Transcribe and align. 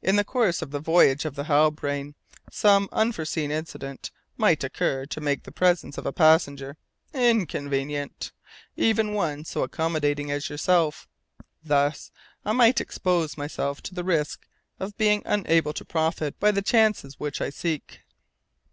In 0.00 0.14
the 0.14 0.22
course 0.22 0.62
of 0.62 0.70
the 0.70 0.78
voyage 0.78 1.24
of 1.24 1.34
the 1.34 1.42
Halbrane 1.46 2.14
some 2.52 2.88
unforeseen 2.92 3.50
incident 3.50 4.12
might 4.36 4.62
occur 4.62 5.06
to 5.06 5.20
make 5.20 5.42
the 5.42 5.50
presence 5.50 5.98
of 5.98 6.06
a 6.06 6.12
passenger 6.12 6.76
inconvenient 7.12 8.30
even 8.76 9.12
one 9.12 9.44
so 9.44 9.64
accommodating 9.64 10.30
as 10.30 10.48
yourself. 10.48 11.08
Thus 11.64 12.12
I 12.44 12.52
might 12.52 12.80
expose 12.80 13.36
myself 13.36 13.82
to 13.82 13.94
the 13.96 14.04
risk 14.04 14.46
of 14.78 14.96
being 14.96 15.24
unable 15.26 15.72
to 15.72 15.84
profit 15.84 16.38
by 16.38 16.52
the 16.52 16.62
chances 16.62 17.18
which 17.18 17.40
I 17.40 17.50
seek." 17.50 18.02